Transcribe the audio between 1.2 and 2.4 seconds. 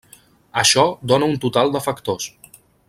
un total de factors.